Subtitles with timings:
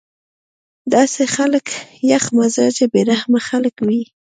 [0.93, 1.65] داسې خلک
[2.11, 4.03] يخ مزاجه بې رحمه خلک وي